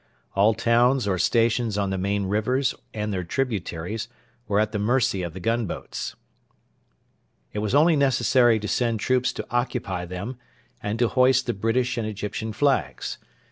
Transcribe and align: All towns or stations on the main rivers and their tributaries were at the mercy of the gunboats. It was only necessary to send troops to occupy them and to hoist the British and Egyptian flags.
All 0.35 0.55
towns 0.55 1.07
or 1.07 1.19
stations 1.19 1.77
on 1.77 1.91
the 1.91 1.97
main 1.99 2.25
rivers 2.25 2.73
and 2.91 3.13
their 3.13 3.23
tributaries 3.23 4.07
were 4.47 4.59
at 4.59 4.71
the 4.71 4.79
mercy 4.79 5.21
of 5.21 5.33
the 5.33 5.39
gunboats. 5.39 6.15
It 7.53 7.59
was 7.59 7.75
only 7.75 7.95
necessary 7.95 8.59
to 8.61 8.67
send 8.67 8.99
troops 8.99 9.31
to 9.33 9.45
occupy 9.51 10.05
them 10.05 10.39
and 10.81 10.97
to 10.97 11.07
hoist 11.07 11.45
the 11.45 11.53
British 11.53 11.99
and 11.99 12.07
Egyptian 12.07 12.51
flags. 12.51 13.19